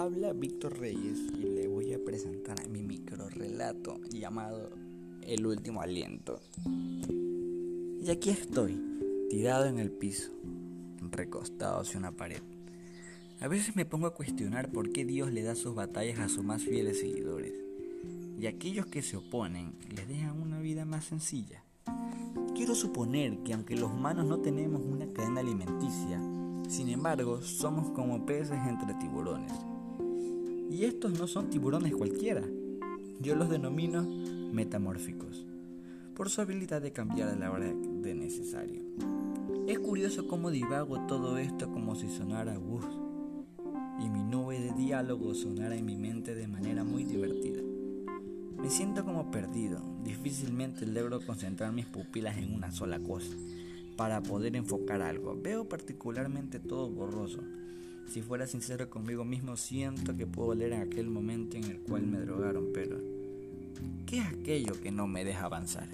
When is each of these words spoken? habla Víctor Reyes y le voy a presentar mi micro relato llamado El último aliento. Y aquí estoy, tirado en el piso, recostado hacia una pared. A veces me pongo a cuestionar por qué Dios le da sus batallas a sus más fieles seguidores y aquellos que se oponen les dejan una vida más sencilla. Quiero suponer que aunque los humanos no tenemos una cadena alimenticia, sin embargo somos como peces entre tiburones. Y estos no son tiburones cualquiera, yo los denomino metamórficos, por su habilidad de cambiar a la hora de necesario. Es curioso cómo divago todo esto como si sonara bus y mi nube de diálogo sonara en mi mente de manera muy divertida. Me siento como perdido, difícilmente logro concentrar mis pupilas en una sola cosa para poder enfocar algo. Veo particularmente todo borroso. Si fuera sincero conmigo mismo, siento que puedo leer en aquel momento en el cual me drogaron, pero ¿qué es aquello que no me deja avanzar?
habla 0.00 0.32
Víctor 0.32 0.78
Reyes 0.78 1.18
y 1.34 1.42
le 1.42 1.66
voy 1.68 1.92
a 1.92 2.02
presentar 2.02 2.68
mi 2.68 2.82
micro 2.82 3.28
relato 3.28 4.00
llamado 4.08 4.70
El 5.22 5.46
último 5.46 5.82
aliento. 5.82 6.40
Y 8.02 8.10
aquí 8.10 8.30
estoy, 8.30 8.80
tirado 9.28 9.66
en 9.66 9.78
el 9.78 9.90
piso, 9.90 10.30
recostado 11.10 11.80
hacia 11.80 11.98
una 11.98 12.12
pared. 12.12 12.40
A 13.40 13.48
veces 13.48 13.76
me 13.76 13.84
pongo 13.84 14.06
a 14.06 14.14
cuestionar 14.14 14.70
por 14.70 14.90
qué 14.90 15.04
Dios 15.04 15.32
le 15.32 15.42
da 15.42 15.54
sus 15.54 15.74
batallas 15.74 16.18
a 16.20 16.28
sus 16.28 16.44
más 16.44 16.62
fieles 16.62 17.00
seguidores 17.00 17.52
y 18.38 18.46
aquellos 18.46 18.86
que 18.86 19.02
se 19.02 19.16
oponen 19.16 19.74
les 19.94 20.08
dejan 20.08 20.40
una 20.40 20.60
vida 20.60 20.84
más 20.84 21.04
sencilla. 21.04 21.62
Quiero 22.54 22.74
suponer 22.74 23.38
que 23.42 23.54
aunque 23.54 23.76
los 23.76 23.90
humanos 23.90 24.26
no 24.26 24.38
tenemos 24.38 24.80
una 24.80 25.12
cadena 25.12 25.40
alimenticia, 25.40 26.20
sin 26.70 26.88
embargo 26.88 27.42
somos 27.42 27.90
como 27.90 28.24
peces 28.24 28.58
entre 28.68 28.94
tiburones. 28.94 29.52
Y 30.70 30.84
estos 30.84 31.18
no 31.18 31.26
son 31.26 31.50
tiburones 31.50 31.92
cualquiera, 31.94 32.42
yo 33.18 33.34
los 33.34 33.50
denomino 33.50 34.02
metamórficos, 34.52 35.44
por 36.14 36.30
su 36.30 36.40
habilidad 36.40 36.80
de 36.80 36.92
cambiar 36.92 37.28
a 37.30 37.34
la 37.34 37.50
hora 37.50 37.66
de 37.66 38.14
necesario. 38.14 38.84
Es 39.66 39.80
curioso 39.80 40.28
cómo 40.28 40.50
divago 40.50 41.06
todo 41.06 41.38
esto 41.38 41.72
como 41.72 41.96
si 41.96 42.08
sonara 42.08 42.56
bus 42.56 42.84
y 43.98 44.08
mi 44.08 44.22
nube 44.22 44.60
de 44.60 44.72
diálogo 44.72 45.34
sonara 45.34 45.74
en 45.74 45.84
mi 45.84 45.96
mente 45.96 46.36
de 46.36 46.46
manera 46.46 46.84
muy 46.84 47.02
divertida. 47.02 47.62
Me 48.58 48.70
siento 48.70 49.04
como 49.04 49.32
perdido, 49.32 49.80
difícilmente 50.04 50.86
logro 50.86 51.20
concentrar 51.26 51.72
mis 51.72 51.86
pupilas 51.86 52.38
en 52.38 52.54
una 52.54 52.70
sola 52.70 53.00
cosa 53.00 53.34
para 54.00 54.22
poder 54.22 54.56
enfocar 54.56 55.02
algo. 55.02 55.38
Veo 55.38 55.68
particularmente 55.68 56.58
todo 56.58 56.88
borroso. 56.88 57.40
Si 58.08 58.22
fuera 58.22 58.46
sincero 58.46 58.88
conmigo 58.88 59.26
mismo, 59.26 59.58
siento 59.58 60.16
que 60.16 60.26
puedo 60.26 60.54
leer 60.54 60.72
en 60.72 60.80
aquel 60.80 61.10
momento 61.10 61.58
en 61.58 61.64
el 61.64 61.80
cual 61.80 62.06
me 62.06 62.18
drogaron, 62.20 62.68
pero 62.72 62.96
¿qué 64.06 64.20
es 64.20 64.26
aquello 64.26 64.72
que 64.82 64.90
no 64.90 65.06
me 65.06 65.22
deja 65.22 65.44
avanzar? 65.44 65.86